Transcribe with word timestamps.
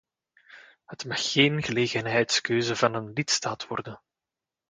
Het 0.85 1.05
mag 1.05 1.31
geen 1.31 1.63
gelegenheidskeuze 1.63 2.75
van 2.75 2.93
een 2.93 3.11
lidstaat 3.13 3.67
worden. 3.67 4.01